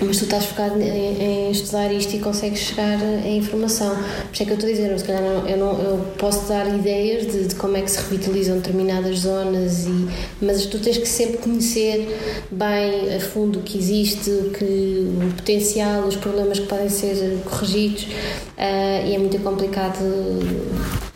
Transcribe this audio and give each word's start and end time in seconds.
mas 0.00 0.18
tu 0.18 0.24
estás 0.24 0.46
focado 0.46 0.80
em, 0.80 1.48
em, 1.48 1.50
estudar 1.50 1.92
isto 1.92 2.14
e 2.16 2.18
consegues 2.18 2.60
chegar 2.60 2.98
a 3.00 3.28
informação. 3.28 3.94
Por 3.94 4.32
isso 4.32 4.42
é 4.42 4.46
que 4.46 4.52
eu 4.52 4.54
estou 4.54 4.68
a 4.68 4.72
dizer, 4.72 4.98
se 4.98 5.04
calhar 5.04 5.22
eu, 5.22 5.56
não, 5.56 5.80
eu 5.80 5.98
posso 6.18 6.48
dar 6.48 6.66
ideias 6.66 7.26
de, 7.26 7.48
de, 7.48 7.54
como 7.54 7.76
é 7.76 7.82
que 7.82 7.90
se 7.90 7.98
revitalizam 7.98 8.56
determinadas 8.56 9.20
zonas, 9.20 9.86
e, 9.86 10.08
mas 10.40 10.66
tu 10.66 10.78
tens 10.78 10.98
que 10.98 11.08
sempre 11.08 11.38
conhecer 11.38 12.18
bem 12.50 13.14
a 13.14 13.20
fundo 13.20 13.60
o 13.60 13.62
que 13.62 13.78
existe, 13.78 14.30
o, 14.30 14.50
que, 14.50 14.64
o 14.64 15.32
potencial, 15.36 16.04
os 16.04 16.16
problemas 16.16 16.58
que 16.58 16.66
podem 16.66 16.88
ser 16.88 17.38
corrigidos 17.44 18.04
uh, 18.04 19.06
e 19.06 19.14
é 19.14 19.18
muito 19.18 19.38
complicado 19.38 19.98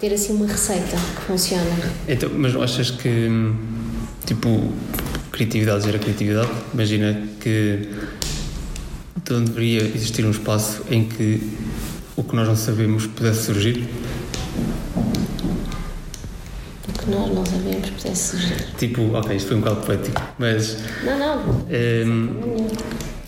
ter 0.01 0.13
assim 0.13 0.33
uma 0.35 0.47
receita 0.47 0.97
que 1.17 1.23
funciona. 1.23 1.65
Então, 2.09 2.31
mas 2.35 2.55
achas 2.55 2.91
que 2.91 3.29
tipo, 4.29 4.71
criatividade 5.33 5.85
gera 5.85 5.99
criatividade. 5.99 6.51
Imagina 6.75 7.23
que 7.41 7.89
então 9.29 9.45
deveria 9.45 9.83
existir 9.83 10.25
um 10.25 10.31
espaço 10.31 10.83
em 10.91 11.05
que 11.05 11.43
o 12.17 12.23
que 12.23 12.35
nós 12.35 12.49
não 12.49 12.57
sabemos 12.57 13.07
pudesse 13.07 13.43
surgir. 13.43 13.87
O 16.89 16.93
que 16.99 17.11
nós 17.11 17.35
não 17.35 17.45
sabemos 17.45 17.91
pudesse 17.91 18.31
surgir. 18.31 18.67
Tipo, 18.79 19.13
ok, 19.13 19.37
isto 19.37 19.49
foi 19.49 19.59
um 19.59 19.61
bocado 19.61 19.85
poético, 19.85 20.23
mas. 20.39 20.79
Não, 21.05 21.19
não. 21.19 21.43
Um, 21.47 21.67
ehm, 21.69 22.31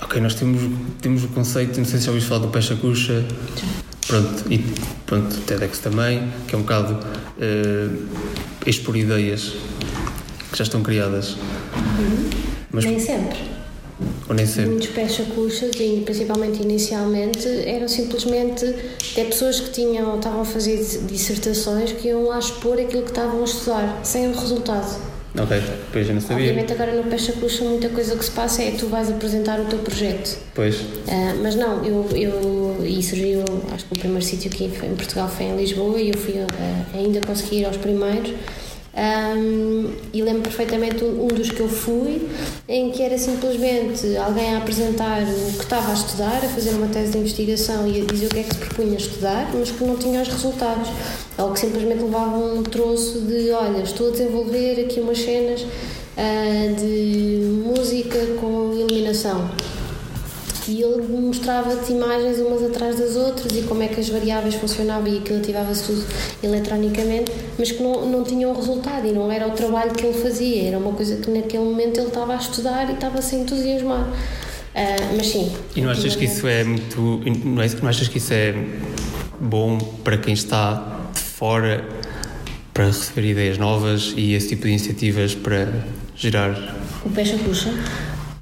ok, 0.01 0.23
nós 0.23 0.33
temos, 0.33 0.63
temos 1.03 1.23
o 1.23 1.29
conceito, 1.29 1.77
não 1.77 1.85
sei 1.85 1.99
se 1.99 2.07
já 2.07 2.13
ouviste 2.13 2.31
falar 2.31 2.47
do 2.47 2.49
Pecha 2.49 2.75
Cuxa. 2.77 3.23
Pronto, 4.07 4.45
e 4.51 4.59
pronto, 5.05 5.37
TEDx 5.43 5.81
também, 5.81 6.33
que 6.49 6.55
é 6.55 6.59
um 6.59 6.63
bocado 6.63 6.95
uh, 6.95 8.09
expor 8.65 8.97
ideias 8.97 9.53
que 10.51 10.57
já 10.57 10.65
estão 10.65 10.83
criadas. 10.83 11.35
Uhum. 11.35 12.31
Mas, 12.73 12.87
nem 12.87 12.99
sempre. 12.99 13.60
Ou 14.29 14.35
nem 14.35 14.47
sempre. 14.47 14.71
Muitos 14.71 14.89
pecha-cuxas, 14.89 15.71
e 15.79 16.03
principalmente 16.05 16.63
inicialmente, 16.63 17.47
eram 17.67 17.89
simplesmente 17.89 18.65
até 19.13 19.25
pessoas 19.25 19.61
que 19.61 19.71
tinham, 19.71 20.17
estavam 20.17 20.43
a 20.43 20.45
fazer 20.45 20.77
dissertações 21.07 21.93
que 21.93 22.09
iam 22.09 22.25
lá 22.25 22.39
expor 22.39 22.79
aquilo 22.79 23.03
que 23.03 23.11
estavam 23.11 23.41
a 23.41 23.45
estudar, 23.45 24.01
sem 24.05 24.29
o 24.29 24.33
resultado. 24.33 25.11
Ok, 25.39 25.61
depois 25.61 26.09
eu 26.09 26.15
não 26.15 26.21
sabia. 26.21 26.49
Obviamente 26.49 26.73
agora 26.73 26.93
no 26.93 27.05
Pecha 27.05 27.33
Cuxa 27.33 27.65
muita 27.65 27.89
coisa 27.89 28.17
que 28.17 28.25
se 28.25 28.33
passa 28.33 28.63
é 28.63 28.73
tu 28.73 28.87
vais 28.87 29.09
apresentar 29.09 29.61
o 29.61 29.65
teu 29.67 29.79
projeto. 29.79 30.37
Pois. 30.55 30.81
Uh, 30.81 31.41
mas 31.41 31.55
não, 31.55 31.85
eu, 31.85 32.05
eu 32.15 32.85
e 32.85 33.01
surgiu, 33.01 33.45
acho 33.73 33.85
que 33.85 33.95
o 33.95 33.99
primeiro 33.99 34.25
sítio 34.25 34.51
aqui 34.51 34.65
em 34.65 34.95
Portugal 34.97 35.29
foi 35.29 35.47
em 35.47 35.57
Lisboa 35.57 36.01
e 36.01 36.09
eu 36.09 36.19
fui 36.19 36.35
uh, 36.35 36.47
ainda 36.95 37.21
conseguir 37.21 37.61
ir 37.61 37.65
aos 37.65 37.77
primeiros 37.77 38.33
um, 38.93 39.93
e 40.13 40.21
lembro 40.21 40.43
perfeitamente 40.43 41.05
um, 41.05 41.29
dos 41.29 41.51
que 41.51 41.61
eu 41.61 41.69
fui, 41.69 42.29
em 42.69 42.91
que 42.91 43.03
era 43.03 43.17
simplesmente 43.17 44.17
alguém 44.17 44.55
a 44.55 44.59
apresentar 44.59 45.23
o 45.23 45.53
que 45.53 45.63
estava 45.63 45.91
a 45.91 45.95
estudar, 45.95 46.37
a 46.39 46.49
fazer 46.49 46.71
uma 46.71 46.89
tese 46.89 47.13
de 47.13 47.19
investigação 47.19 47.87
e 47.87 48.03
a 48.03 48.05
dizer 48.05 48.27
o 48.27 48.31
que 48.31 48.41
é 48.41 48.43
que 48.43 48.55
se 48.55 48.61
propunha 48.61 48.95
a 48.95 48.97
estudar, 48.97 49.51
mas 49.55 49.71
que 49.71 49.85
não 49.85 49.97
tinha 49.97 50.21
os 50.21 50.29
resultados. 50.29 50.89
Ou 51.39 51.53
que 51.53 51.61
simplesmente 51.61 52.03
levava 52.03 52.37
um 52.37 52.63
troço 52.63 53.21
de: 53.21 53.51
olha, 53.53 53.83
estou 53.83 54.09
a 54.09 54.11
desenvolver 54.11 54.85
aqui 54.85 54.99
umas 55.01 55.19
cenas 55.19 55.63
uh, 55.63 56.75
de 56.75 57.45
música 57.65 58.19
com 58.41 58.75
iluminação 58.75 59.49
e 60.71 60.83
ele 60.83 61.03
mostrava-te 61.09 61.93
imagens 61.93 62.39
umas 62.39 62.63
atrás 62.63 62.97
das 62.97 63.17
outras 63.17 63.53
e 63.57 63.63
como 63.63 63.83
é 63.83 63.89
que 63.89 63.99
as 63.99 64.09
variáveis 64.09 64.55
funcionavam 64.55 65.09
e 65.09 65.19
aquilo 65.19 65.41
ativava-se 65.41 65.85
tudo 65.85 66.05
eletronicamente, 66.43 67.33
mas 67.59 67.73
que 67.73 67.83
não, 67.83 68.07
não 68.09 68.23
tinha 68.23 68.49
um 68.49 68.55
resultado 68.55 69.07
e 69.07 69.13
não 69.13 69.31
era 69.31 69.49
o 69.49 69.51
trabalho 69.51 69.91
que 69.91 70.07
ele 70.07 70.17
fazia, 70.17 70.69
era 70.69 70.79
uma 70.79 70.93
coisa 70.93 71.17
que 71.17 71.29
naquele 71.31 71.65
momento 71.65 71.99
ele 71.99 72.07
estava 72.07 72.35
a 72.35 72.37
estudar 72.37 72.89
e 72.89 72.93
estava 72.93 73.19
a 73.19 73.23
se 73.23 73.35
entusiasmar. 73.37 74.03
Uh, 74.03 75.17
mas 75.17 75.27
sim. 75.27 75.53
E 75.75 75.81
não 75.81 75.91
achas 75.91 76.15
que 76.15 76.25
isso 76.25 76.47
é 76.47 76.63
muito. 76.63 77.01
Não, 77.45 77.61
é, 77.61 77.69
não 77.83 77.89
achas 77.89 78.07
que 78.07 78.19
isso 78.19 78.33
é 78.33 78.55
bom 79.41 79.79
para 80.05 80.17
quem 80.17 80.33
está 80.33 81.09
de 81.13 81.19
fora 81.19 81.85
para 82.73 82.87
receber 82.87 83.31
ideias 83.31 83.59
novas 83.59 84.15
e 84.17 84.33
esse 84.35 84.49
tipo 84.49 84.63
de 84.63 84.69
iniciativas 84.69 85.35
para 85.35 85.69
gerar. 86.15 86.77
O 87.05 87.11
Pecha 87.11 87.37
Puxa? 87.39 87.75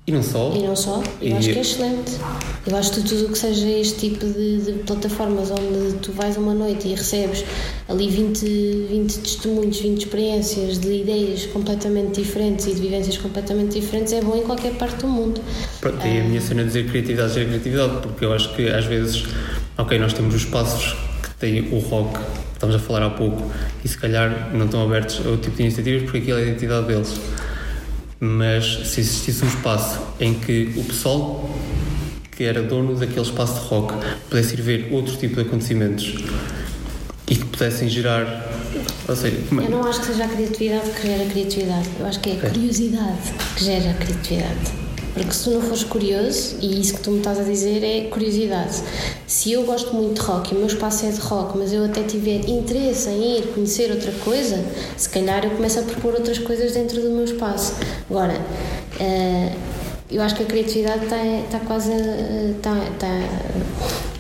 E 0.09 0.11
não 0.11 0.23
só? 0.23 0.55
E 0.57 0.63
não 0.63 0.75
só. 0.75 1.03
Eu 1.21 1.29
e... 1.29 1.33
acho 1.35 1.51
que 1.51 1.59
é 1.59 1.61
excelente. 1.61 2.13
Eu 2.67 2.75
acho 2.79 2.93
que 2.93 3.03
tudo 3.03 3.27
o 3.27 3.29
que 3.29 3.37
seja 3.37 3.69
este 3.69 4.09
tipo 4.09 4.25
de, 4.25 4.63
de, 4.63 4.73
plataformas 4.85 5.51
onde 5.51 5.99
tu 5.99 6.13
vais 6.13 6.35
uma 6.39 6.55
noite 6.55 6.89
e 6.89 6.95
recebes 6.95 7.45
ali 7.87 8.09
20, 8.09 8.87
20 8.89 9.19
testemunhos, 9.19 9.79
20 9.79 9.99
experiências 9.99 10.79
de 10.79 11.03
ideias 11.03 11.45
completamente 11.47 12.23
diferentes 12.23 12.67
e 12.69 12.75
de 12.75 12.81
vivências 12.81 13.19
completamente 13.19 13.79
diferentes 13.79 14.15
é 14.15 14.23
bom 14.23 14.35
em 14.35 14.45
qualquer 14.45 14.73
parte 14.77 14.97
do 14.97 15.09
mundo. 15.09 15.43
Pronto, 15.79 16.07
e 16.07 16.21
a 16.21 16.25
minha 16.25 16.41
cena 16.41 16.63
de 16.63 16.69
dizer 16.69 16.89
criatividade 16.89 17.39
é 17.39 17.45
criatividade, 17.45 18.01
porque 18.01 18.25
eu 18.25 18.33
acho 18.33 18.55
que 18.55 18.67
às 18.67 18.87
vezes, 18.87 19.25
ok, 19.77 19.99
nós 19.99 20.15
temos 20.15 20.35
os 20.35 20.47
passos 20.47 20.97
que 21.23 21.35
tem 21.39 21.69
o 21.71 21.81
rock, 21.81 22.19
estamos 22.55 22.75
a 22.75 22.79
falar 22.79 23.03
há 23.03 23.11
pouco, 23.11 23.43
e 23.85 23.89
se 23.89 23.99
calhar 23.99 24.55
não 24.55 24.65
estão 24.65 24.83
abertos 24.83 25.21
a 25.27 25.29
outro 25.29 25.43
tipo 25.43 25.57
de 25.59 25.63
iniciativas 25.65 26.03
porque 26.05 26.17
aquilo 26.17 26.39
é 26.39 26.45
a 26.45 26.47
identidade 26.47 26.87
deles 26.87 27.21
mas 28.21 28.89
se 28.89 29.01
existisse 29.01 29.45
um 29.45 29.49
espaço 29.49 30.01
em 30.21 30.35
que 30.35 30.73
o 30.77 30.85
pessoal 30.85 31.49
que 32.33 32.45
era 32.45 32.63
dono 32.63 32.95
daquele 32.95 33.21
espaço 33.21 33.55
de 33.55 33.67
rock 33.67 33.95
pudesse 34.29 34.55
ir 34.55 34.63
ver 34.63 34.89
outro 34.93 35.17
tipo 35.17 35.35
de 35.37 35.43
acontecimentos 35.43 36.15
e 37.27 37.35
que 37.35 37.45
pudessem 37.45 37.89
gerar. 37.89 38.49
Ou 39.09 39.17
seja, 39.17 39.37
é? 39.37 39.65
Eu 39.65 39.71
não 39.71 39.85
acho 39.85 40.01
que 40.01 40.07
seja 40.07 40.25
a 40.25 40.29
criatividade 40.29 40.91
que 40.91 41.07
gera 41.07 41.23
a 41.25 41.27
criatividade, 41.27 41.89
eu 41.99 42.07
acho 42.07 42.21
que 42.21 42.31
é 42.31 42.33
a 42.35 42.51
curiosidade 42.51 43.33
que 43.57 43.65
gera 43.65 43.91
a 43.91 43.95
criatividade. 43.95 44.88
Porque 45.19 45.35
se 45.35 45.45
tu 45.45 45.51
não 45.51 45.61
fores 45.61 45.85
curioso, 45.85 46.57
e 46.61 46.81
isso 46.81 46.95
que 46.95 47.01
tu 47.01 47.11
me 47.11 47.19
estás 47.19 47.39
a 47.39 47.43
dizer 47.43 47.83
é 47.83 48.09
curiosidade. 48.09 48.83
Se 49.27 49.53
eu 49.53 49.65
gosto 49.65 49.95
muito 49.95 50.21
de 50.21 50.27
rock 50.27 50.53
e 50.53 50.57
o 50.57 50.59
meu 50.59 50.69
espaço 50.69 51.07
é 51.07 51.11
de 51.11 51.19
rock, 51.21 51.59
mas 51.59 51.73
eu 51.73 51.85
até 51.85 52.03
tiver 52.03 52.49
interesse 52.49 53.09
em 53.09 53.39
ir 53.39 53.49
conhecer 53.49 53.91
outra 53.91 54.13
coisa, 54.25 54.65
se 54.97 55.09
calhar 55.09 55.45
eu 55.45 55.51
começo 55.51 55.81
a 55.81 55.83
propor 55.83 56.15
outras 56.15 56.39
coisas 56.39 56.73
dentro 56.73 57.01
do 57.03 57.11
meu 57.11 57.25
espaço. 57.25 57.75
Agora, 58.09 58.35
uh, 58.35 59.68
eu 60.11 60.23
acho 60.23 60.35
que 60.37 60.43
a 60.43 60.47
criatividade 60.47 61.05
está, 61.05 61.23
está 61.25 61.61
quase 61.61 61.93
está, 61.93 62.73
está, 62.79 63.09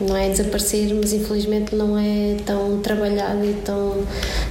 não 0.01 0.15
é 0.15 0.27
a 0.27 0.29
desaparecer, 0.29 0.95
mas 0.95 1.13
infelizmente 1.15 1.75
não 1.75 1.99
é 1.99 2.37
tão 2.45 2.79
trabalhada 2.81 3.45
e 3.45 3.55
tão 3.65 4.05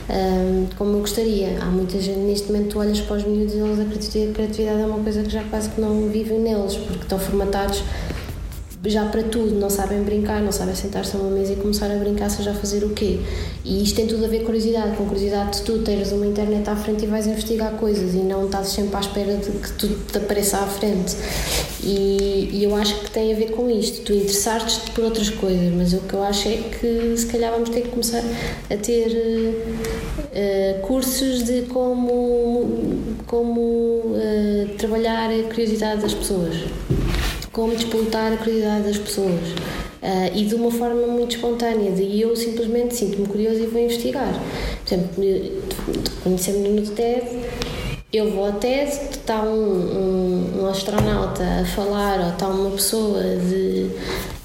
um, 0.09 0.67
como 0.75 0.95
eu 0.95 0.99
gostaria. 1.01 1.59
Há 1.61 1.65
muita 1.65 1.99
gente, 2.01 2.19
neste 2.19 2.47
momento, 2.47 2.69
tu 2.69 2.79
olhas 2.79 2.99
para 3.01 3.17
os 3.17 3.23
miúdos 3.23 3.53
e 3.53 3.57
eles 3.57 3.79
a 3.79 4.33
criatividade 4.33 4.81
é 4.81 4.85
uma 4.85 4.99
coisa 5.03 5.21
que 5.21 5.29
já 5.29 5.43
quase 5.43 5.69
que 5.69 5.79
não 5.79 6.09
vivem 6.09 6.39
neles, 6.39 6.75
porque 6.75 7.03
estão 7.03 7.19
formatados 7.19 7.83
já 8.85 9.05
para 9.05 9.23
tudo, 9.23 9.55
não 9.55 9.69
sabem 9.69 10.01
brincar, 10.03 10.41
não 10.41 10.51
sabem 10.51 10.75
sentar-se 10.75 11.15
a 11.15 11.19
uma 11.19 11.31
mesa 11.31 11.53
e 11.53 11.55
começar 11.55 11.89
a 11.91 11.95
brincar, 11.95 12.29
seja 12.29 12.51
a 12.51 12.53
fazer 12.53 12.83
o 12.83 12.89
quê. 12.89 13.19
E 13.65 13.83
isto 13.83 13.95
tem 13.95 14.07
tudo 14.07 14.23
a 14.23 14.27
ver 14.27 14.39
com 14.39 14.45
curiosidade, 14.47 14.95
com 14.95 15.05
curiosidade 15.05 15.57
de 15.57 15.63
tu 15.63 15.79
teres 15.79 16.11
uma 16.11 16.25
internet 16.25 16.69
à 16.69 16.75
frente 16.75 17.03
e 17.03 17.07
vais 17.07 17.27
investigar 17.27 17.73
coisas 17.73 18.13
e 18.13 18.19
não 18.19 18.45
estás 18.45 18.69
sempre 18.69 18.95
à 18.95 18.99
espera 18.99 19.35
de 19.35 19.51
que 19.51 19.71
tudo 19.73 19.95
te 20.11 20.17
apareça 20.17 20.57
à 20.57 20.67
frente. 20.67 21.15
E, 21.83 22.49
e 22.53 22.63
eu 22.63 22.75
acho 22.75 22.99
que 22.99 23.11
tem 23.11 23.33
a 23.33 23.35
ver 23.35 23.51
com 23.51 23.69
isto, 23.69 24.03
tu 24.03 24.13
interessar-te 24.13 24.91
por 24.91 25.03
outras 25.03 25.29
coisas, 25.29 25.73
mas 25.73 25.93
o 25.93 25.99
que 26.01 26.13
eu 26.13 26.23
acho 26.23 26.47
é 26.47 26.57
que 26.57 27.15
se 27.17 27.25
calhar 27.25 27.51
vamos 27.51 27.69
ter 27.69 27.81
que 27.81 27.89
começar 27.89 28.23
a 28.69 28.77
ter 28.77 29.09
uh, 30.17 30.81
cursos 30.85 31.43
de 31.43 31.63
como, 31.63 32.69
como 33.25 33.61
uh, 33.61 34.67
trabalhar 34.77 35.29
a 35.29 35.43
curiosidade 35.43 36.01
das 36.01 36.13
pessoas 36.13 36.55
como 37.57 37.75
disputar 37.75 38.31
a 38.31 38.37
curiosidade 38.37 38.83
das 38.83 38.97
pessoas. 38.99 39.49
Uh, 39.99 40.29
e 40.35 40.45
de 40.45 40.53
uma 40.53 40.69
forma 40.69 41.07
muito 41.07 41.35
espontânea, 41.35 41.91
de 41.91 42.21
eu 42.21 42.35
simplesmente 42.35 42.95
sinto-me 42.95 43.25
curioso 43.25 43.63
e 43.63 43.65
vou 43.65 43.81
investigar. 43.81 44.31
Por 44.85 44.93
exemplo, 44.93 45.61
conhecendo 46.23 46.69
no 46.69 46.83
TED, 46.83 47.25
eu 48.13 48.29
vou 48.31 48.45
ao 48.45 48.53
TED, 48.53 48.91
está 49.09 49.41
um, 49.41 49.49
um, 49.49 50.61
um, 50.61 50.67
astronauta 50.67 51.43
a 51.43 51.65
falar, 51.65 52.19
ou 52.19 52.29
está 52.29 52.47
uma 52.47 52.69
pessoa 52.69 53.23
de, 53.23 53.89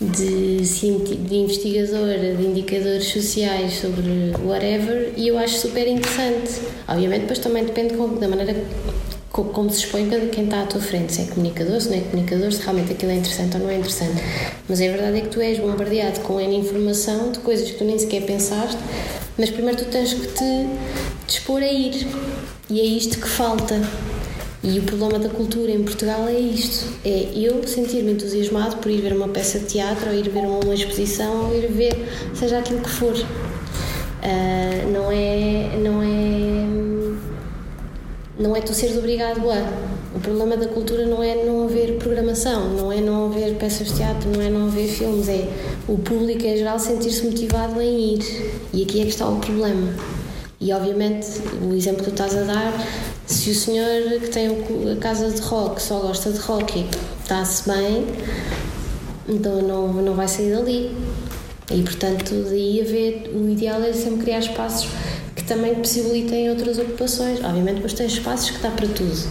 de, 0.01 0.57
de 0.59 1.35
investigadora 1.37 2.35
de 2.35 2.43
indicadores 2.43 3.09
sociais 3.09 3.75
sobre 3.75 4.33
whatever, 4.43 5.13
e 5.19 5.29
eu 5.29 5.39
acho 5.39 5.59
super 5.59 5.87
interessante. 5.87 6.63
Obviamente, 6.89 7.21
depois 7.21 7.39
também 7.41 7.65
depende 7.67 7.95
da 7.95 8.27
maneira 8.27 8.55
como 9.33 9.71
se 9.71 9.79
expõe 9.79 10.11
quem 10.31 10.45
está 10.45 10.63
à 10.63 10.67
tua 10.67 10.81
frente, 10.81 11.15
se 11.15 11.23
é 11.23 11.25
comunicador, 11.25 11.81
se 11.81 11.89
não 11.89 11.97
é 11.97 12.01
comunicador, 12.01 12.53
se 12.53 12.61
realmente 12.61 12.93
aquilo 12.93 13.13
é 13.13 13.15
interessante 13.15 13.57
ou 13.57 13.63
não 13.63 13.71
é 13.71 13.77
interessante. 13.77 14.23
Mas 14.69 14.81
a 14.81 14.85
verdade 14.85 15.19
é 15.19 15.21
que 15.23 15.29
tu 15.29 15.41
és 15.41 15.59
bombardeado 15.59 16.21
com 16.21 16.39
N 16.39 16.55
informação 16.55 17.33
de 17.33 17.39
coisas 17.39 17.71
que 17.71 17.79
tu 17.79 17.85
nem 17.85 17.99
sequer 17.99 18.27
pensaste, 18.27 18.79
mas 19.39 19.49
primeiro 19.49 19.79
tu 19.79 19.87
tens 19.87 20.13
que 20.13 20.27
te 20.27 20.67
dispor 21.27 21.63
a 21.63 21.67
ir. 21.67 22.07
E 22.69 22.81
é 22.81 22.85
isto 22.85 23.19
que 23.19 23.29
falta. 23.29 23.81
E 24.63 24.79
o 24.79 24.83
problema 24.83 25.19
da 25.19 25.29
cultura 25.29 25.73
em 25.73 25.83
Portugal 25.83 26.29
é 26.29 26.39
isto: 26.39 26.87
é 27.05 27.31
eu 27.35 27.67
sentir-me 27.67 28.13
entusiasmado 28.13 28.77
por 28.77 28.91
ir 28.91 29.01
ver 29.01 29.13
uma 29.13 29.29
peça 29.29 29.59
de 29.59 29.67
teatro, 29.67 30.11
ou 30.11 30.15
ir 30.15 30.29
ver 30.29 30.45
uma 30.45 30.75
exposição, 30.75 31.47
ou 31.47 31.57
ir 31.57 31.67
ver 31.69 31.95
seja 32.35 32.59
aquilo 32.59 32.81
que 32.81 32.91
for. 32.91 33.15
Uh, 34.23 34.93
não 34.93 35.11
é. 35.11 35.77
Não 35.79 36.03
é. 36.03 36.12
Não 38.43 38.57
é 38.57 38.61
tu 38.61 38.75
seres 38.75 38.99
obrigado 38.99 39.49
a. 39.49 39.93
O 40.17 40.19
problema 40.19 40.57
da 40.57 40.67
cultura 40.67 41.07
não 41.07 41.23
é 41.23 41.45
não 41.45 41.63
haver 41.63 41.97
programação, 41.97 42.71
não 42.71 42.93
é 42.93 43.01
não 43.01 43.27
haver 43.27 43.55
peças 43.55 43.87
de 43.87 43.95
teatro, 43.95 44.29
não 44.31 44.43
é 44.43 44.51
não 44.51 44.67
haver 44.67 44.89
filmes, 44.89 45.29
é 45.29 45.49
o 45.87 45.97
público 45.97 46.45
em 46.45 46.57
geral 46.57 46.77
sentir-se 46.77 47.25
motivado 47.25 47.81
em 47.81 48.15
ir. 48.15 48.53
E 48.73 48.83
aqui 48.83 49.01
é 49.01 49.05
que 49.05 49.11
está 49.11 49.29
o 49.29 49.37
problema. 49.37 49.95
E 50.61 50.73
obviamente 50.73 51.29
o 51.63 51.73
exemplo 51.73 52.03
que 52.03 52.11
tu 52.11 52.15
estás 52.15 52.37
a 52.37 52.43
dar 52.43 52.73
se 53.27 53.51
o 53.51 53.55
senhor 53.55 54.21
que 54.21 54.29
tem 54.29 54.49
a 54.49 54.97
casa 54.97 55.31
de 55.31 55.41
rock 55.41 55.81
só 55.81 56.01
gosta 56.01 56.33
de 56.33 56.41
rock 56.41 56.81
e 56.81 56.87
está-se 57.23 57.71
bem, 57.71 58.07
então 59.29 59.63
não, 59.63 59.93
não 59.93 60.15
vai 60.15 60.27
sair 60.27 60.53
dali. 60.53 60.97
E 61.71 61.81
portanto, 61.81 62.35
daí 62.51 62.81
haver, 62.81 63.31
o 63.37 63.49
ideal 63.49 63.81
é 63.83 63.93
sempre 63.93 64.25
criar 64.25 64.41
espaços 64.41 64.91
que 65.43 65.49
também 65.49 65.75
possibilitem 65.75 66.51
outras 66.51 66.79
ocupações. 66.79 67.43
Obviamente, 67.43 67.75
depois 67.77 67.93
tens 67.93 68.13
espaços 68.13 68.51
que 68.51 68.63
dá 68.63 68.71
para 68.71 68.87
tudo, 68.87 69.29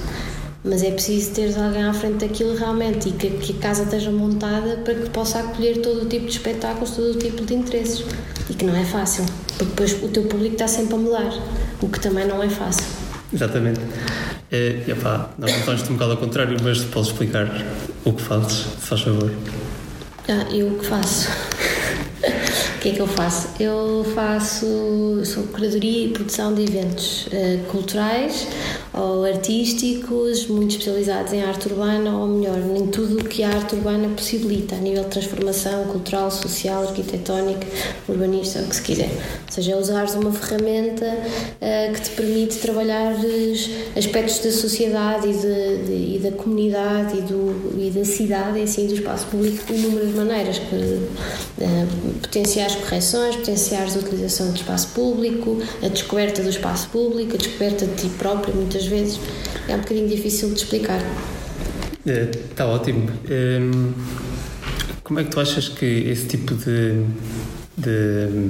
mas 0.63 0.83
é 0.83 0.91
preciso 0.91 1.31
teres 1.31 1.57
alguém 1.57 1.83
à 1.83 1.93
frente 1.93 2.25
daquilo 2.25 2.55
realmente 2.55 3.09
e 3.09 3.11
que, 3.13 3.29
que 3.29 3.53
a 3.53 3.61
casa 3.61 3.83
esteja 3.83 4.11
montada 4.11 4.77
para 4.77 4.93
que 4.93 5.09
possa 5.09 5.39
acolher 5.39 5.77
todo 5.77 6.03
o 6.03 6.05
tipo 6.05 6.25
de 6.25 6.31
espetáculos, 6.31 6.91
todo 6.91 7.11
o 7.11 7.17
tipo 7.17 7.43
de 7.45 7.53
interesses. 7.53 8.05
E 8.49 8.53
que 8.53 8.65
não 8.65 8.75
é 8.75 8.83
fácil, 8.83 9.25
porque 9.57 9.65
depois 9.65 10.03
o 10.03 10.09
teu 10.09 10.23
público 10.23 10.55
está 10.55 10.67
sempre 10.67 10.95
a 10.95 10.97
mudar, 10.97 11.33
o 11.81 11.87
que 11.87 11.99
também 11.99 12.27
não 12.27 12.43
é 12.43 12.49
fácil. 12.49 12.85
Exatamente. 13.33 13.79
É, 14.51 14.83
epá, 14.87 15.29
nós 15.37 15.51
estamos 15.51 15.89
um 15.89 15.93
bocado 15.93 16.11
ao 16.11 16.17
contrário, 16.17 16.57
mas 16.61 16.83
podes 16.83 17.11
explicar 17.11 17.47
o 18.03 18.11
que 18.11 18.21
fazes, 18.21 18.65
se 18.65 18.87
faz 18.87 19.01
favor. 19.01 19.31
Ah, 20.27 20.53
eu 20.53 20.67
o 20.67 20.79
que 20.79 20.85
faço? 20.85 21.29
O 22.81 22.83
que 22.83 22.89
é 22.89 22.93
que 22.93 22.99
eu 22.99 23.07
faço? 23.07 23.49
Eu 23.59 24.03
faço, 24.15 24.65
sou 25.23 25.43
curadoria 25.53 26.07
e 26.07 26.09
produção 26.09 26.51
de 26.51 26.63
eventos 26.63 27.27
uh, 27.27 27.63
culturais 27.69 28.47
ou 28.91 29.23
artísticos, 29.23 30.47
muito 30.47 30.71
especializados 30.71 31.31
em 31.31 31.43
arte 31.43 31.69
urbana, 31.69 32.17
ou 32.17 32.27
melhor, 32.27 32.57
em 32.57 32.87
tudo 32.87 33.19
o 33.19 33.23
que 33.23 33.43
a 33.43 33.49
arte 33.49 33.75
urbana 33.75 34.09
possibilita, 34.09 34.75
a 34.75 34.79
nível 34.79 35.03
de 35.03 35.09
transformação 35.09 35.85
cultural, 35.85 36.31
social, 36.31 36.81
arquitetónica, 36.81 37.67
urbanista, 38.09 38.59
o 38.61 38.67
que 38.67 38.75
se 38.75 38.81
quiser. 38.81 39.09
Ou 39.09 39.51
seja, 39.53 39.73
é 39.73 39.75
usares 39.75 40.15
uma 40.15 40.31
ferramenta 40.31 41.05
uh, 41.05 41.93
que 41.93 42.01
te 42.01 42.09
permite 42.09 42.57
trabalhar 42.57 43.13
aspectos 43.95 44.39
da 44.39 44.51
sociedade 44.51 45.27
e, 45.27 45.33
de, 45.33 45.85
de, 45.85 46.15
e 46.15 46.19
da 46.23 46.31
comunidade 46.31 47.19
e, 47.19 47.21
do, 47.21 47.75
e 47.77 47.91
da 47.91 48.03
cidade, 48.03 48.57
e 48.57 48.63
assim, 48.63 48.87
do 48.87 48.95
espaço 48.95 49.27
público, 49.27 49.71
de 49.71 49.79
inúmeras 49.79 50.15
maneiras, 50.15 50.57
que, 50.57 50.75
uh, 50.75 52.13
potenciais 52.23 52.70
correções, 52.75 53.35
potenciais 53.35 53.93
de 53.93 53.99
utilização 53.99 54.49
do 54.49 54.55
espaço 54.55 54.89
público, 54.89 55.61
a 55.83 55.87
descoberta 55.87 56.41
do 56.41 56.49
espaço 56.49 56.89
público, 56.89 57.35
a 57.35 57.37
descoberta 57.37 57.85
de 57.85 57.95
ti 57.95 58.09
próprio, 58.17 58.55
muitas 58.55 58.85
vezes 58.85 59.19
é 59.67 59.75
um 59.75 59.79
bocadinho 59.79 60.07
difícil 60.07 60.49
de 60.49 60.55
explicar. 60.55 61.01
Está 62.05 62.63
é, 62.63 62.67
ótimo. 62.67 63.09
Hum, 63.29 63.93
como 65.03 65.19
é 65.19 65.23
que 65.23 65.29
tu 65.29 65.39
achas 65.39 65.69
que 65.69 65.85
esse 65.85 66.25
tipo 66.25 66.55
de, 66.55 67.03
de 67.77 68.49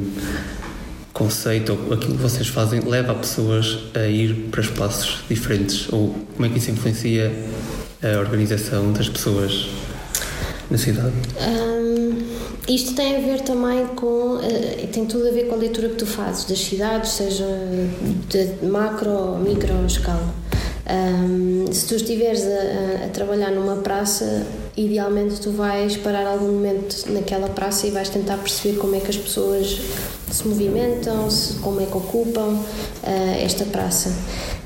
conceito 1.11 1.73
ou 1.73 1.93
aquilo 1.93 2.15
que 2.15 2.21
vocês 2.21 2.47
fazem 2.47 2.79
leva 2.81 3.13
pessoas 3.15 3.79
a 3.93 4.05
ir 4.05 4.49
para 4.51 4.61
espaços 4.61 5.23
diferentes? 5.27 5.91
Ou 5.91 6.15
como 6.35 6.45
é 6.45 6.49
que 6.49 6.59
isso 6.59 6.71
influencia 6.71 7.31
a 8.01 8.19
organização 8.19 8.93
das 8.93 9.09
pessoas 9.09 9.67
na 10.69 10.77
cidade? 10.77 11.13
Um, 11.39 11.70
isto 12.75 12.95
tem 12.95 13.17
a 13.17 13.19
ver 13.19 13.41
também 13.41 13.87
com. 13.87 14.35
Uh, 14.35 14.87
tem 14.91 15.05
tudo 15.05 15.27
a 15.27 15.31
ver 15.31 15.47
com 15.47 15.55
a 15.55 15.57
leitura 15.57 15.89
que 15.89 15.95
tu 15.95 16.05
fazes 16.05 16.45
das 16.45 16.59
cidades, 16.59 17.11
seja 17.11 17.45
de 18.29 18.65
macro 18.65 19.09
ou 19.09 19.37
micro 19.39 19.85
escala. 19.85 20.33
Um, 20.91 21.71
se 21.71 21.87
tu 21.87 21.95
estiveres 21.95 22.43
a, 22.43 23.05
a, 23.05 23.09
trabalhar 23.09 23.51
numa 23.51 23.77
praça, 23.77 24.45
idealmente 24.75 25.39
tu 25.39 25.51
vais 25.51 25.95
parar 25.95 26.27
algum 26.27 26.51
momento 26.51 27.05
naquela 27.11 27.47
praça 27.47 27.87
e 27.87 27.91
vais 27.91 28.09
tentar 28.09 28.37
perceber 28.37 28.77
como 28.77 28.95
é 28.95 28.99
que 28.99 29.09
as 29.09 29.17
pessoas 29.17 29.79
se 30.29 30.47
movimentam, 30.47 31.29
se, 31.29 31.53
como 31.59 31.79
é 31.81 31.85
que 31.85 31.95
ocupam 31.95 32.55
uh, 32.55 33.43
esta 33.43 33.63
praça. 33.65 34.11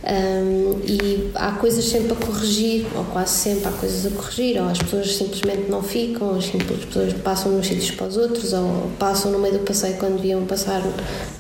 Um, 0.06 0.80
e 0.86 1.15
há 1.46 1.52
coisas 1.52 1.86
sempre 1.86 2.14
a 2.14 2.16
corrigir, 2.16 2.88
ou 2.96 3.06
quase 3.06 3.34
sempre 3.34 3.68
há 3.68 3.72
coisas 3.72 4.04
a 4.04 4.10
corrigir, 4.10 4.60
ou 4.60 4.68
as 4.68 4.80
pessoas 4.80 5.16
simplesmente 5.16 5.70
não 5.70 5.84
ficam, 5.84 6.36
as 6.36 6.48
pessoas 6.48 7.14
passam 7.14 7.52
de 7.52 7.60
uns 7.60 7.68
sítios 7.68 7.92
para 7.92 8.08
os 8.08 8.18
outros, 8.18 8.52
ou 8.52 8.90
passam 8.98 9.32
no 9.32 9.38
meio 9.38 9.60
do 9.60 9.60
passeio 9.60 9.96
quando 9.98 10.16
deviam 10.16 10.44
passar 10.46 10.82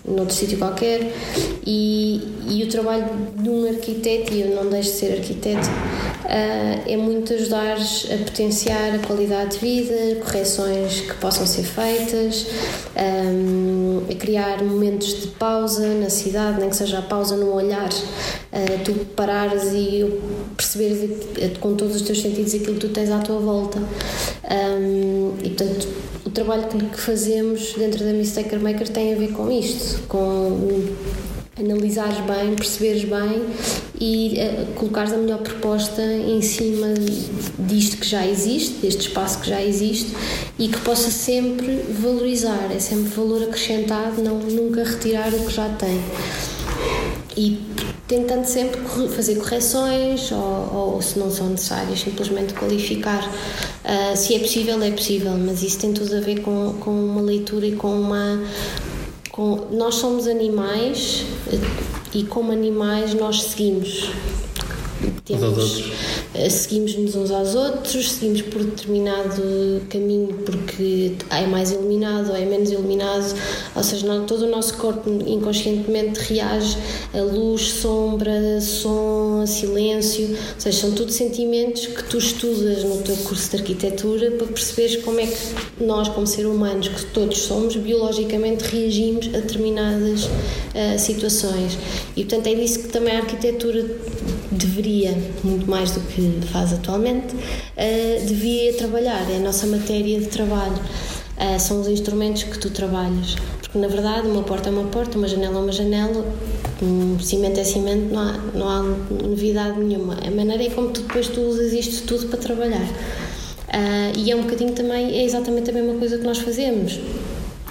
noutro 0.07 0.36
sítio 0.36 0.60
qualquer. 0.60 1.12
E, 1.66 2.22
e 2.48 2.63
o 2.63 2.69
trabalho 2.69 3.07
de 3.46 3.50
um 3.52 3.68
arquiteto, 3.68 4.34
e 4.34 4.42
eu 4.42 4.56
não 4.56 4.70
deixo 4.70 4.92
de 4.92 4.98
ser 4.98 5.14
arquiteto, 5.14 5.68
uh, 5.68 6.90
é 6.90 6.98
muito 6.98 7.32
ajudar 7.32 7.78
a 7.78 8.18
potenciar 8.24 8.96
a 8.96 9.00
qualidade 9.00 9.52
de 9.52 9.58
vida, 9.60 10.16
correções 10.16 11.02
que 11.02 11.14
possam 11.16 11.46
ser 11.46 11.64
feitas, 11.64 12.48
um, 12.98 14.02
a 14.10 14.16
criar 14.16 14.64
momentos 14.64 15.22
de 15.22 15.28
pausa 15.28 15.88
na 15.94 16.10
cidade, 16.10 16.60
nem 16.60 16.70
que 16.70 16.76
seja 16.76 16.98
a 16.98 17.02
pausa 17.04 17.38
no 17.38 17.54
olhar, 17.54 17.90
uh, 17.90 18.84
tu 18.84 18.94
parares 19.16 19.72
e 19.72 20.20
perceberes 20.58 21.12
com 21.60 21.76
todos 21.76 21.96
os 21.98 22.02
teus 22.02 22.20
sentidos 22.20 22.56
aquilo 22.56 22.74
que 22.74 22.88
tu 22.88 22.90
tens 22.90 23.12
à 23.12 23.20
tua 23.20 23.40
volta. 23.40 23.80
E 25.44 25.50
portanto, 25.50 25.88
o 26.26 26.30
trabalho 26.30 26.64
que 26.68 27.00
fazemos 27.00 27.74
dentro 27.78 28.04
da 28.04 28.12
Mistaker 28.12 28.60
Maker 28.60 28.90
tem 28.90 29.14
a 29.14 29.18
ver 29.18 29.32
com 29.34 29.52
isto, 29.52 30.02
com 30.08 30.88
analisares 31.57 32.18
bem, 32.19 32.54
perceberes 32.56 33.06
bem 33.06 33.46
e 34.00 34.38
uh, 34.38 34.74
colocares 34.74 35.13
a 35.13 35.18
melhor 35.18 35.40
proposta 35.40 36.02
em 36.02 36.42
cima 36.42 36.88
disto 37.57 37.98
que 37.98 38.07
já 38.07 38.25
existe, 38.28 38.75
deste 38.81 39.07
espaço 39.07 39.40
que 39.40 39.50
já 39.50 39.62
existe 39.62 40.13
e 40.60 40.68
que 40.68 40.80
possa 40.81 41.10
sempre 41.10 41.78
valorizar, 42.02 42.69
é 42.75 42.80
sempre 42.80 43.10
valor 43.10 43.44
acrescentado, 43.44 44.22
não 44.22 44.38
nunca 44.40 44.84
retirar 44.84 45.34
o 45.34 45.46
que 45.46 45.54
já 45.54 45.69
tem. 45.69 46.02
E 47.38 47.60
tentando 48.08 48.46
sempre 48.46 48.80
fazer 49.10 49.36
correções 49.36 50.32
ou, 50.32 50.94
ou 50.96 51.01
se 51.01 51.18
não 51.18 51.32
são 51.32 51.50
necessárias, 51.50 52.00
simplesmente 52.00 52.53
qualificar. 52.53 53.27
Uh, 53.84 54.15
se 54.15 54.36
é 54.36 54.39
possível, 54.39 54.82
é 54.82 54.91
possível, 54.91 55.32
mas 55.38 55.63
isso 55.63 55.80
tem 55.80 55.94
tudo 55.94 56.15
a 56.15 56.20
ver 56.20 56.41
com, 56.41 56.75
com 56.80 56.91
uma 56.91 57.22
leitura 57.22 57.65
e 57.65 57.75
com 57.75 57.89
uma 57.89 58.41
com, 59.36 59.68
nós 59.70 59.96
somos 59.96 60.27
animais 60.27 61.25
e 62.13 62.24
como 62.24 62.54
animais 62.54 63.13
nós 63.13 63.44
seguimos. 63.44 64.10
Temos, 65.25 65.92
eh, 66.34 66.50
seguimos-nos 66.50 67.15
uns 67.15 67.32
aos 67.32 67.54
outros, 67.54 68.12
seguimos 68.12 68.44
por 68.44 68.63
determinado 68.63 69.82
caminho 69.89 70.34
porque 70.46 71.15
é 71.30 71.46
mais 71.48 71.72
iluminado 71.72 72.30
ou 72.30 72.36
é 72.36 72.46
menos 72.46 72.72
iluminado, 72.72 73.36
ou 73.75 73.84
seja, 73.84 74.08
todo 74.25 74.46
o 74.46 74.50
nosso 74.50 74.77
corpo 74.77 75.10
inconscientemente 75.27 76.20
reage 76.22 76.77
a 77.13 77.22
luz, 77.22 77.74
sombra, 77.74 78.62
som, 78.62 79.25
silêncio, 79.48 80.30
ou 80.30 80.60
seja, 80.60 80.82
são 80.82 80.92
tudo 80.92 81.12
sentimentos 81.12 81.88
que 81.88 82.04
tu 82.04 82.18
estudas 82.18 82.84
no 82.84 82.98
teu 83.02 83.16
curso 83.18 83.50
de 83.52 83.58
arquitetura 83.58 84.32
para 84.32 84.48
perceberes 84.48 84.98
como 85.04 85.20
é 85.20 85.28
que 85.28 85.84
nós, 85.84 86.08
como 86.10 86.25
seres 86.25 86.52
humanos, 86.52 86.88
que 86.88 87.06
todos 87.08 87.38
somos, 87.40 87.75
biologicamente 87.75 88.64
reagimos 88.64 89.28
a 89.28 89.40
determinadas 89.40 90.25
uh, 90.25 91.00
situações. 91.00 91.78
E 92.16 92.24
portanto 92.24 92.48
é 92.48 92.56
disso 92.56 92.80
que 92.80 92.88
também 92.90 93.16
a 93.16 93.20
arquitetura 93.20 93.86
deveria, 94.52 95.18
muito 95.44 95.70
mais 95.70 95.92
do 95.92 96.02
que 96.02 96.40
faz 96.52 96.74
atualmente, 96.74 97.36
uh, 97.36 98.25
devia 98.25 98.74
trabalhar, 98.74 99.30
é 99.32 99.38
a 99.38 99.40
nossa 99.40 99.68
matéria 99.68 100.20
de 100.20 100.28
trabalho. 100.28 100.80
Uh, 101.36 101.60
são 101.60 101.82
os 101.82 101.88
instrumentos 101.90 102.44
que 102.44 102.58
tu 102.58 102.70
trabalhas. 102.70 103.36
Porque, 103.60 103.78
na 103.78 103.90
verdade, 103.90 104.25
uma 104.25 104.44
porta 104.44 104.70
é 104.70 104.72
uma 104.72 104.86
porta, 104.86 105.18
uma 105.18 105.28
janela 105.28 105.58
é 105.58 105.62
uma 105.62 105.72
janela, 105.72 106.25
um 106.82 107.20
cimento 107.20 107.60
é 107.60 107.63
cimento, 107.63 108.13
não 108.13 108.20
há, 108.20 108.34
não 108.53 108.70
há 108.70 108.84
novidade 109.24 109.79
nenhuma. 109.79 110.17
A 110.25 110.32
maneira 110.32 110.63
é 110.63 110.70
como 110.70 110.89
tu, 110.89 111.01
depois 111.01 111.27
tu 111.27 111.41
usas 111.41 111.74
isto 111.74 112.05
tudo 112.05 112.27
para 112.27 112.39
trabalhar. 112.39 112.84
Uh, 112.84 114.17
e 114.17 114.32
é 114.32 114.36
um 114.36 114.44
bocadinho 114.44 114.74
também, 114.74 115.20
é 115.20 115.24
exatamente 115.24 115.70
a 115.70 115.74
mesma 115.74 115.96
coisa 115.96 116.17
que 116.17 116.24
nós 116.24 116.38
fazemos 116.38 117.00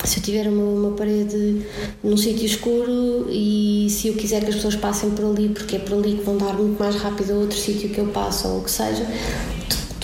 se 0.05 0.19
eu 0.19 0.23
tiver 0.23 0.47
uma, 0.49 0.65
uma 0.65 0.91
parede 0.97 1.63
num 2.03 2.17
sítio 2.17 2.45
escuro 2.45 3.27
e 3.31 3.89
se 3.91 4.09
eu 4.09 4.15
quiser 4.15 4.43
que 4.43 4.51
as 4.51 4.57
pessoas 4.57 4.77
passem 4.77 5.11
por 5.11 5.25
ali 5.25 5.49
porque 5.49 5.77
é 5.77 5.79
por 5.79 5.95
ali 5.95 6.17
que 6.17 6.23
vão 6.23 6.37
dar 6.37 6.53
muito 6.55 6.79
mais 6.79 6.97
rápido 6.97 7.33
a 7.33 7.35
outro 7.37 7.59
sítio 7.59 7.89
que 7.89 7.99
eu 7.99 8.07
passo 8.09 8.49
ou 8.49 8.59
o 8.59 8.63
que 8.63 8.71
seja, 8.71 9.07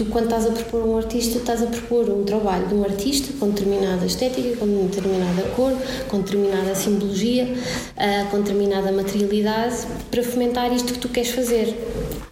tu, 0.01 0.07
quando 0.07 0.25
estás 0.25 0.47
a 0.47 0.51
propor 0.51 0.83
um 0.87 0.97
artista, 0.97 1.39
estás 1.39 1.63
a 1.63 1.67
propor 1.67 2.09
um 2.09 2.25
trabalho 2.25 2.67
de 2.67 2.75
um 2.75 2.83
artista 2.83 3.35
com 3.39 3.51
determinada 3.51 4.07
estética, 4.07 4.57
com 4.57 4.87
determinada 4.87 5.43
cor, 5.55 5.73
com 6.09 6.21
determinada 6.21 6.75
simbologia, 6.75 7.45
uh, 7.45 8.31
com 8.31 8.41
determinada 8.41 8.91
materialidade, 8.93 9.87
para 10.11 10.23
fomentar 10.23 10.73
isto 10.73 10.95
que 10.95 10.99
tu 10.99 11.09
queres 11.11 11.31
fazer. 11.31 11.77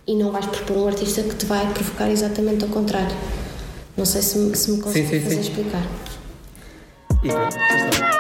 E 0.07 0.15
não 0.15 0.33
vais 0.33 0.47
propor 0.47 0.79
um 0.79 0.89
artista 0.89 1.23
que 1.23 1.35
te 1.35 1.45
vai 1.45 1.71
provocar 1.75 2.11
exatamente 2.11 2.65
ao 2.65 2.71
contrário. 2.71 3.15
Não 3.95 4.07
sei 4.07 4.23
se, 4.23 4.57
se 4.57 4.71
me 4.71 4.81
consegue 4.81 5.21
fazer 5.21 5.35
sim. 5.35 5.41
explicar. 5.41 5.87
E 7.23 7.29
pronto, 7.29 7.55
já 7.55 7.89
está. 7.91 8.18